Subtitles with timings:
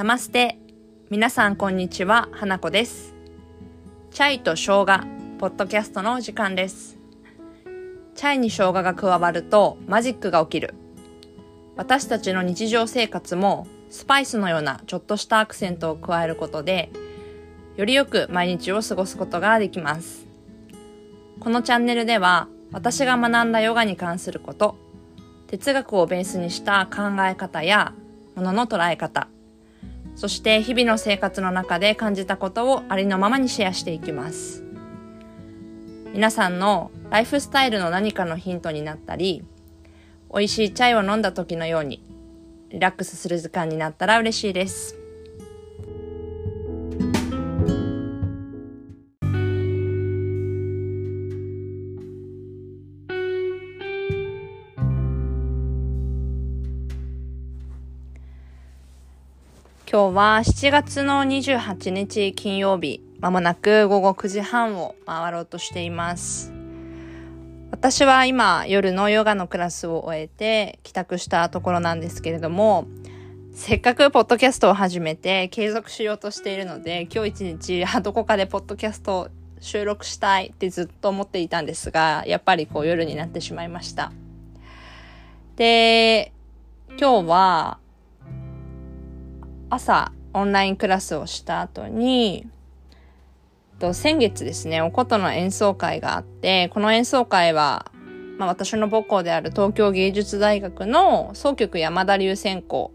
[0.00, 0.56] ナマステ。
[1.10, 3.14] 皆さんこんにちは、花子です。
[4.10, 4.86] チャイと生姜、
[5.38, 6.96] ポッドキャストのお時間です。
[8.14, 10.74] チャイに生姜が加わるとマジックが起きる。
[11.76, 16.88] 私たちの日常生活もスパイスのようなちょっとしたアクセントを加えることで、
[17.76, 20.26] よりよく毎日を過ごすことができます。
[21.40, 24.78] このチャンネルでは私が学んだヨガに関すること、
[25.48, 27.92] 哲学をベースにした考え方や
[28.34, 29.28] ものの捉え方、
[30.16, 34.64] そして日々の生活の中で感じたことをありのままにシェアしていきます。
[36.12, 39.44] 皆さんのライフスタイルの何かのヒントになったり、
[40.32, 42.02] 美味しいチャイを飲んだ時のように
[42.70, 44.99] リラックスする時間になったら嬉しいです。
[59.92, 66.52] 今日は7月の28日金曜日、まもなく午後9時半を回ろうとしています。
[67.72, 72.86] 私は今夜のヨガのクラスを終えて帰宅したところなんですけれども、
[73.52, 84.12] せっかくポッドキャストを始めて継続しようとしているので、今日一日あどこかでポッドキャストを収録したいってずっと思っていたんですが、やっぱりこう夜になってしまいました。
[85.56, 86.32] で、
[86.90, 87.78] 今日は
[89.70, 92.46] 朝オンラインクラスをした後に、
[93.78, 97.90] と先月ですね、おことの演奏会があって、この演奏会は、
[98.36, 102.92] まあ、私の母校である東京芸術大学の総局山田流専攻。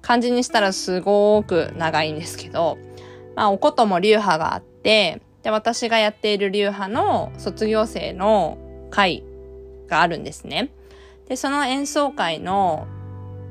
[0.00, 2.78] 漢字にしたらすごく長いんですけど、
[3.34, 8.58] まあ、おことも流派があって、で、私がやっている流派の卒業生の
[8.90, 9.24] 会
[9.88, 10.70] があるんですね。
[11.28, 12.86] で、その演奏会の、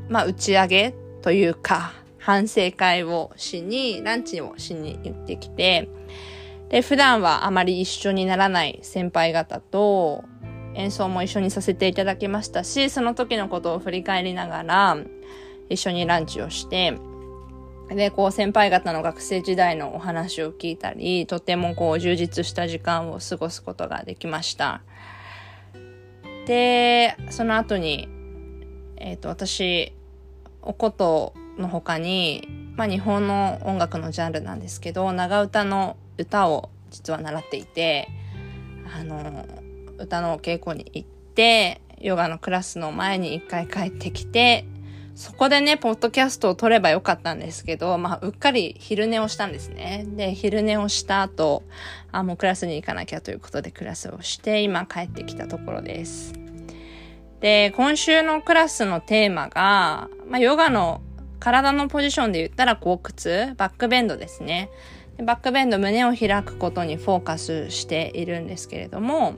[0.10, 1.94] まあ、打ち上げというか、
[2.28, 5.88] 反省会をしに、ランチをしに行ってきて、
[6.68, 10.26] で、普段はあまり一緒にならない先輩方と
[10.74, 14.98] 演奏も一緒にさせていただきましたし、その時のことを振り返りながら
[15.70, 17.00] 一緒にランチをして、
[17.88, 24.82] で、こう先輩方の学生時代のお話を聞いたり、とてもこう充実した時間を過ごすことができました。
[26.46, 28.10] で、その後に、
[28.98, 29.94] えっ、と、私、
[30.62, 38.10] おことの他に、まあ日本の音楽のジャンルなんですけど、長唄の歌を実は習っていて、
[38.96, 39.46] あの、
[39.98, 44.66] 歌の稽古に行って、ヨガのクラスの前に一回帰ってきて、
[45.16, 50.06] そこでね、ポッドキャストを撮ればよかったんですけど、まあ、うっかり昼寝をしたんですね。
[50.10, 51.64] で、昼寝をした後、
[52.12, 56.34] あ、もうクラスに行かなきゃということでクラスをして、今帰ってきたところです。
[57.40, 61.02] で、今週のクラスのテーマが、まあ、ヨガの
[61.40, 64.70] 体のポジションで言ったら後屈、バックベンドですね。
[65.24, 69.36] バックベンド、胸を開くことにフォーカスしているんですけれども、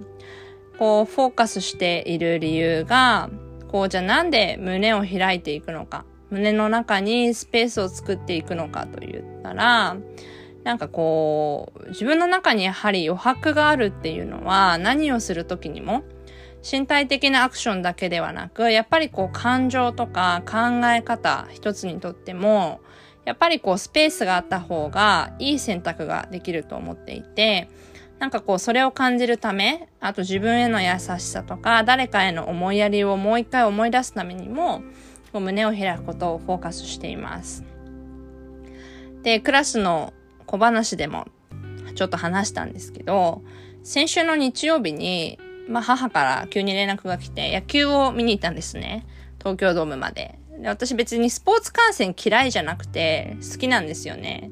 [0.77, 3.29] こう、フォーカスしている理由が、
[3.71, 9.97] こう、じゃあなんで胸を開いていくのか、胸の中にスペースを作っていくのかと言ったら、
[10.63, 16.03] なんかこう、自分の中にやはり余白があるっていうのは、何をするときにも、
[16.61, 22.81] 身体的なアクションだけではなく、やっぱりこう感情とか考え方一つにとっても、
[23.25, 27.69] やっぱりこうスペースがあった方がいい選択ができると思っていて、
[28.19, 34.81] なんかこうそれを感じるため、あと自分への優しさとか、誰かへの思いやりをもう一回思い出すためにも、
[35.31, 37.63] こう胸を開くことをフォーカスしています。
[39.23, 40.13] で、クラスの
[40.45, 41.27] 小話でも
[41.95, 43.43] ちょっと話したんですけど、
[43.83, 45.39] 先週の日曜日に、
[45.69, 49.05] まあ母から急に連絡が来て野球を見に行ったんですね。
[49.37, 50.37] 東京ドームまで。
[50.59, 54.51] で私別にスポーツ観戦嫌いじゃなくて好きなんですよね。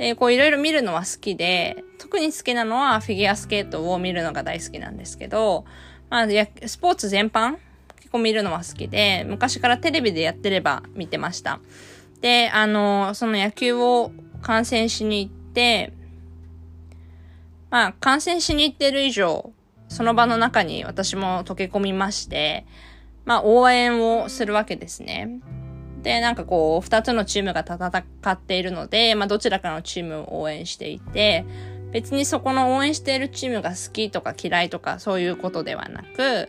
[0.00, 5.66] で、こういろいろ見るのは好きで、特に好きなのはフィギュアスケートを見るのが大好きなんですけど、
[6.08, 6.26] まあ、
[6.66, 7.58] スポーツ全般
[7.96, 11.60] 結構見るのは好きで、昔からテレビでやってれば見てました。
[12.22, 14.10] で、あの、その野球を
[14.40, 15.92] 観戦しに行って、
[17.68, 19.52] まあ、観戦しに行ってる以上、
[19.90, 22.64] その場の中に私も溶け込みまして、
[23.24, 25.40] まあ応援をするわけですね。
[26.02, 31.44] で、なんかこう、二つのチームが戦っているので、まあどちらかのチームを応援していて、
[31.90, 36.48] 別にそこの応援しているチームが好きとか嫌いとかそういうことではなく、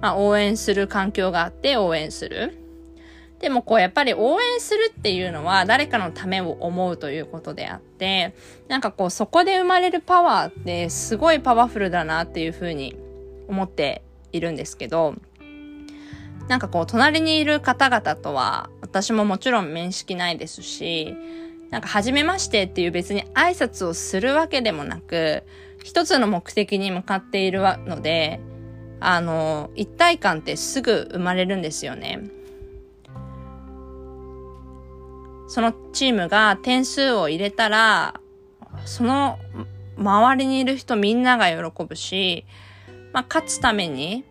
[0.00, 2.59] まあ応援する環境があって応援する。
[3.40, 8.34] でもこうやっぱり応援するっていうのは誰かのためを思うということであって、
[8.68, 12.96] なんかこうそこで生まれるパワーってすごいパワフルだなっていうふうに
[13.48, 14.02] 思って
[14.32, 15.14] いるんですけど、
[16.48, 21.16] なんかこう隣にいる方々とは私ももちろん面識ないですし、
[21.70, 25.44] なんか、初めましてっていう別に挨拶をするわけでもなく、
[25.84, 28.40] 一つの目的に向かっているので、
[28.98, 32.20] あの、一体感ってすぐ生まれるんですよね。
[35.50, 38.20] そのチームが点数を入れたら、
[38.84, 39.36] その
[39.98, 42.46] 周りにいる人みんなが喜ぶし、
[43.12, 44.24] まあ、勝つために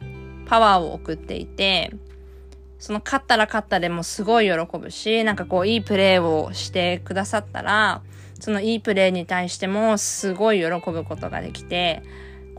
[0.46, 1.92] パワーを送っていて、
[2.78, 8.02] その勝ったら勝ったでもすごい喜ぶし、なんかこういいプレーをしてくださったら、
[8.40, 12.02] そのいいプレーに対してもすごい喜ぶことができて、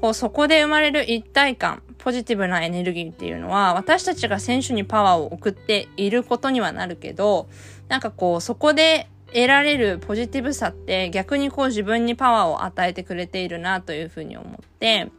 [0.00, 7.48] こうそこで生まれる一体感、ポジティブなエネルギーっていうのは私たちが選手にパワーを送っていることにはなるけど、
[7.88, 15.10] なんかこうそこで得られるポジティブさって逆にこう自分にパワーを与えてくれているなというふうに思って、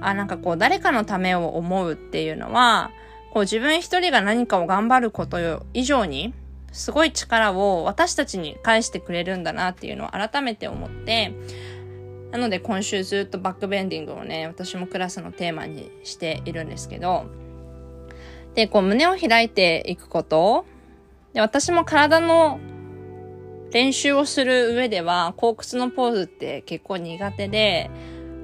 [0.00, 2.90] あ、なんかこう誰かのためを思うっていうのは、
[3.32, 6.34] こう自分一人が何かを頑張ること以上に、
[6.72, 11.32] すごい力を私たちに返してくれるんだなっていうのを改めて思って、
[12.36, 17.24] なので今週ずっとバックベンディングをね、私もクラスのテーマにしているんですけど、
[18.54, 20.66] で、こう胸を開いていくこと、
[21.32, 22.60] で、私も体の
[23.72, 27.90] 練習をする上では、後屈のポーズって結構苦手で、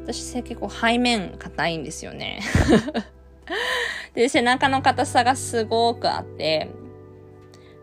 [0.05, 2.41] 私結構背面硬いんですよね。
[4.15, 6.71] で、背中の硬さがすごくあって、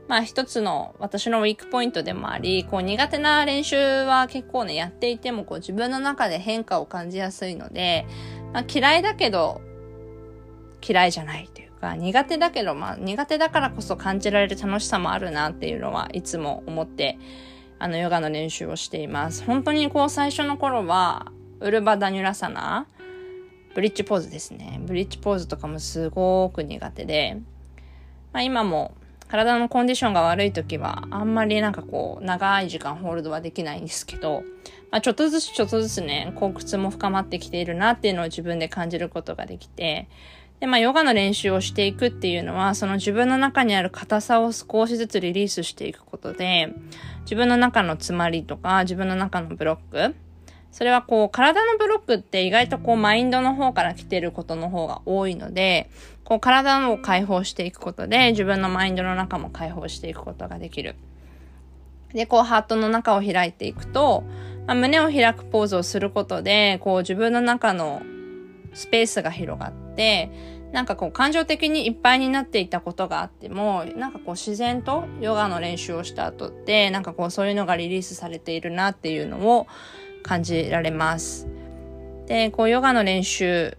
[0.09, 8.07] まあ一つの私のウィークポイントでもあり、こう苦手な練習は結構ね、やっていてもこう自分の中で変化を感じやすいので、
[8.51, 9.61] まあ嫌いだけど
[10.85, 17.19] 嫌いじゃないというか、苦手だけどまあ苦手だからこそ感じられる楽しさもあるなっていうのはいつも思って、
[17.77, 19.43] あのヨガの練習をしています。
[19.43, 22.87] 本当にこう最初の頃は、ウルバダニュラサナ、
[23.75, 24.81] ブリッジポーズですね。
[24.81, 27.37] ブリッジポーズとかもすごく苦手で、
[28.33, 28.95] まあ、今も
[29.29, 34.43] 体のコンディションが悪い時はあんまりなんかこう長い時間ホールドはできないんですけど、
[34.91, 40.09] まあ、ちょっとずつちょっとずつね、後屈も深まってきているなっていうのを自分で感じることができて、
[40.59, 46.73] で、まあ、ヨガの練習をしていくっていうのは、その自分の中にある硬さを少しずつリリースしていくことで、
[47.21, 50.15] 自分の中の詰まりとか、自分の中のブロック、
[50.71, 55.89] それはこう、体のブロックって意外とこう、マインドの方から来てることの方が多いので、
[56.23, 60.95] こう、体を解放していくことで、自分のマインドの中も解放していくことができる。
[62.13, 64.23] で、こう、ハートの中を開いていくと、
[64.67, 68.03] まあ、胸を開くポーズをすることで、こう、自分の中の
[68.73, 70.31] スペースが広がって、
[70.71, 79.67] なんかこう感情的にいっぱいになっていたことがあっても、なんかこう自然とヨガの練習をした後って、なんかこうそういうのがリリースされているなっていうのを
[80.23, 81.47] 感じられます。
[82.27, 83.77] で、こうヨガの練習、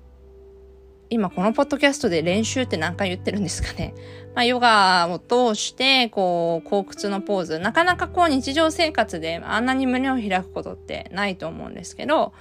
[1.09, 3.95] 今このポッドキャストで練習って何回言ってるんですかね。
[4.35, 7.59] まあ、ヨガを通して、こう、後屈のポーズ。
[7.59, 12.33] なかなかこう日常生活であんなに胸を開くことってないと思うんですけど、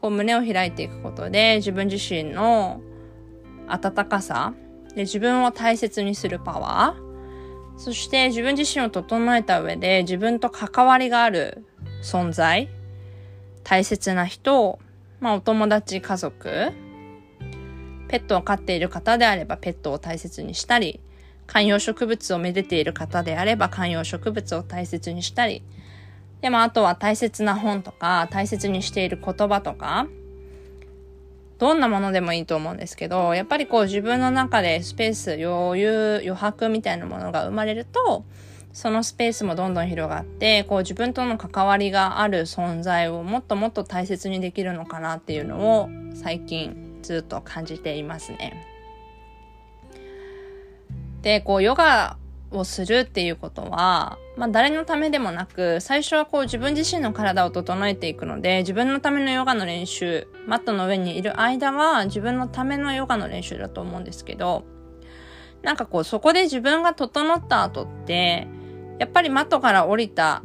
[0.00, 2.80] こう胸を開いていくことで自分自身の
[3.66, 4.54] 温かさ
[4.94, 11.64] で自分を大切にするパワーそして自分自身を整えた上で自分と関わりがある
[12.02, 12.68] 存在
[13.68, 14.78] 大切な人、
[15.20, 16.72] まあ、お友達、家族、
[18.08, 21.00] ペットを飼っている方であればペットを大切にしたり、
[21.46, 25.62] 観葉植物をめでている方であれば観葉植物を大切にしたり、
[26.40, 30.08] でもあとは大切な本とか、大切にしている言葉とか、
[31.58, 38.24] どんなものでもいいと思うんですけど、やっぱりこう自分の中でスペース、余裕、余白みたいなものが生まれると、
[38.78, 48.64] そのスペースもどんどん広がって、こう自分との関わりがある存在をもっともっと大切にできるのかなっていうのを最近ずっと感じていますね。
[51.22, 52.18] で、こうヨガ
[52.52, 64.62] をするっていうことは、まあ誰のためでもなく、最初はこう自分自身の体を整えていくので、自分のためのヨガの練習、マットの上にいる間は自分のためのヨガの練習だと思うんですけど、
[65.62, 68.46] なんかこうそこで自分が整った後って、
[68.98, 70.42] やっぱりマットから降りた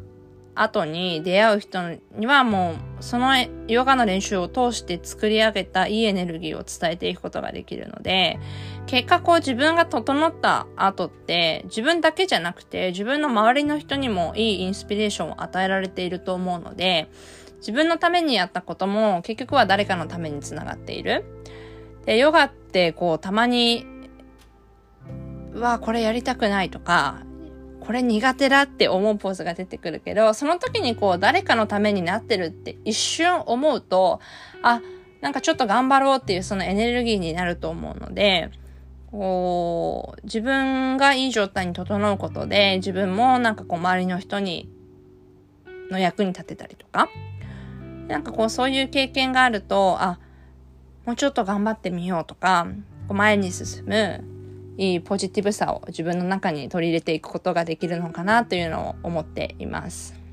[0.56, 1.80] 後に出会う人
[2.16, 3.34] にはもうその
[3.68, 8.40] ヨガの練習を通して作り上げたいいエネルギーを伝えていくことができるので、
[8.86, 17.10] 結果こう自分が整った後って自分だけじゃなくて自分の周りの人にもいいインスピレーションを与えられていると思うので、
[17.58, 21.26] 自分のためにやったことも結局は誰かのためにつながっている。
[22.06, 23.88] で、ヨガってこうたまに、
[25.54, 27.24] うわ、これやりたくないとか、
[27.86, 34.22] これ苦手だって思うポーズが出てくるけど、その時にこう誰かのためになってるって一瞬思うと、
[34.62, 34.82] あ、
[35.20, 38.52] なんかちょっと頑張ろうっていうそのエネルギーになると思うので、
[39.12, 44.70] こう、自分がいい状態に整うことで、自分もなんかこう周りの人に
[45.92, 47.10] の役に立てたりとか、
[48.08, 50.20] なんかこうそういう経験があると、あ、
[51.06, 52.66] もうちょっと頑張ってみようとか、
[53.10, 54.24] こう前に進む
[54.77, 60.24] いいポジティブさを自分の中に取り入れていくことができるのかなというのを思っています。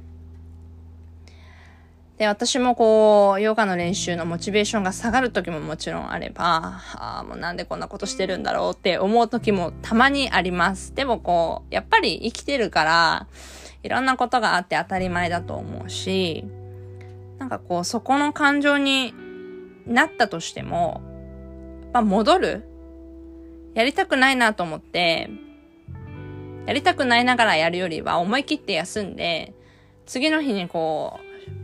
[2.20, 10.94] で、私もこう、ヨガの練習のモチベーションが下がる時ももちろんあれば、ああ、もうなんでこんなことしてるんだろうって思う時もたまにあります。
[10.94, 13.26] でもこう、やっぱり生きてるから、
[13.82, 16.44] いろんなことがあって当たり前だと思うし、
[17.38, 19.14] なんかこう、そこの感情に
[19.86, 21.00] なったとしても、
[21.94, 22.69] まあ戻る
[23.74, 25.30] やりたくないなと思って、
[26.66, 29.54] やりたくないながらやるよりは思い切って休んで、
[30.06, 31.18] 次の日にこ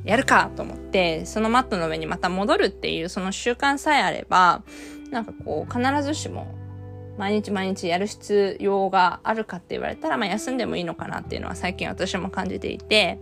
[0.05, 4.63] う、やるかと思って、そのマットの上にまた戻るっていうその習慣さえあれば、
[5.11, 6.47] なんかこう、必ずしも
[7.19, 13.19] 毎日毎日やる必要があるかって言われたら、まあ休んでもいいのかなっていうのは最近私も感じていて、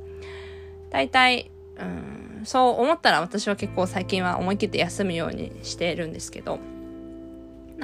[0.91, 6.59] 大体、うん、そう思ったら私は結構最近は思い切って休むようにしてるんですけど、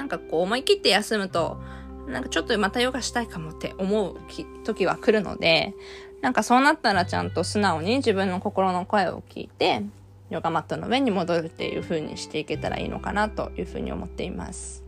[0.01, 1.61] なんかこう思い切って休むと、
[2.07, 4.17] なんかちょっとまたヨガしたいかもって思う
[4.63, 5.75] 時は来るので、
[6.21, 9.83] なんかそうなったらちゃんと素直に自分の心の声を聞いて、
[10.31, 14.83] ヨガマットの上に戻るっていう風にしていけたらいいのかなという風に思っています。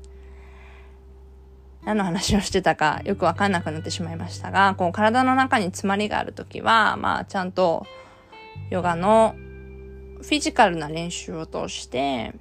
[1.86, 7.86] 何の話をしてたか よくわかんなくなってしまいましたが、こう体の中に詰まりがあるときは、まあちゃんと
[8.72, 9.36] ヨガの
[10.24, 12.34] フィジカルな練習を通して、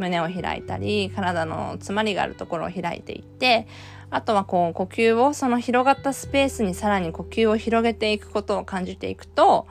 [0.00, 3.68] 胸を開いたり、体の詰まりがあるところを開いていって、
[4.10, 9.68] あとはこう呼吸を、その広がったスペースにさらに呼吸を広げていくことを感じていくと、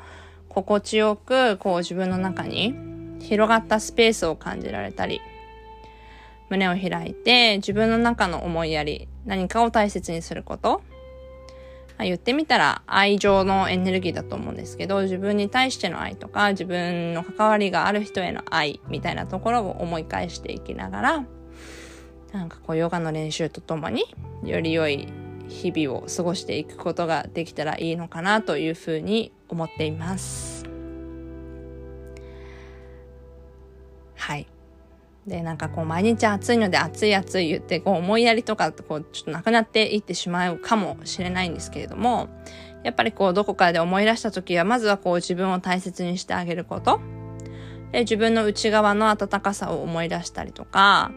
[0.48, 2.74] 心地よくこう自分の中に
[3.20, 5.20] 広がったスペースを感じられたり、
[6.50, 10.82] 胸を開いて自分の中の思いやり、何かを大切にすること、
[12.00, 21.26] あ、言ってみたら愛情のエネルギーだと思うんですけど、自分に対しての愛とか、自分の関わりがある人への愛みたいなところを思い返していきながら、
[22.32, 24.06] なんかこうヨガの練習とともに
[24.44, 25.08] より良い
[25.48, 30.64] 日々を過ごしていくことができたらいいのかなというふうに思っています。
[34.16, 34.48] はい。
[35.30, 42.28] で、なんかこう毎日暑いので暑い暑い言ってこう思いやりとかこうちょっとなくなっていってしまうかもしれないんですけれども、
[42.84, 47.00] やっぱりこうどこかで思い出した時はまずはこう自分を大切にしてあげること。
[47.92, 51.12] で、自分の内側の温かさを思い出したりとか、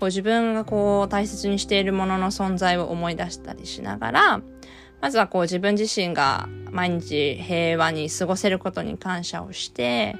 [0.00, 4.40] こう自分がこう大切にしているものの存在を思い出したりしながら、
[5.00, 10.16] まずはこう自分自身が毎日平和に過ごせることに感謝をして、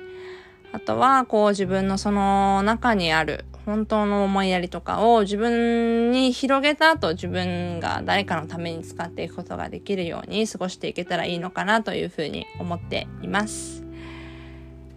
[0.73, 13.85] あとはこう自分のその中にある本当の思いやりとかを自分に広げた後自分が誰かのために使っていくことができるように過ごしていけたらいいのかなというふうに思っています。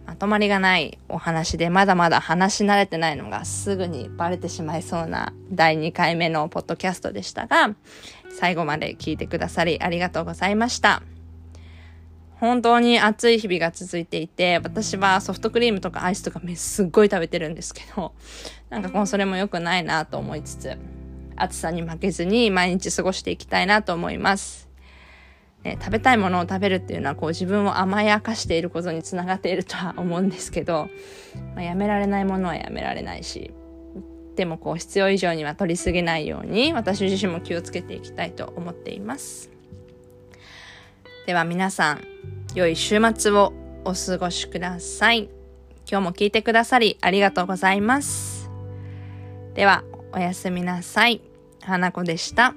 [0.06, 7.74] まとまりがないお話でまだまだ話し慣れてないのがすぐにバレてしまいそうな第2回目のポッドキャストでしたが、
[8.30, 11.02] 最後まで聞いてくださりありがとうございました。
[12.38, 18.12] 本当に暑い日々が続いていて、私はソフトクリームとかアイスとかすっごい食べてるんですけど、
[18.68, 20.76] なんかもうそれも良くないなと思いつつ、
[21.36, 24.66] 暑さに負けずに毎日過ごしていきたいなと思います。
[25.66, 30.88] ね、食べたいものを食べるっていうのはこう自分を甘やかしていることにつながっているとは思うんですけど、
[31.54, 33.52] まあ、やめられないものはやめられないし
[34.36, 39.55] でもこう必要以上には取りすぎないように私自身も気をつけていきたいと思っています
[41.26, 42.04] では皆さん
[42.54, 43.52] 良い週末を
[43.84, 45.28] お過ごしください。
[45.90, 48.48] 今日も聞いてくださりありがとうございます。
[49.54, 51.20] ではおやすみなさい。
[51.62, 52.54] 花子でした。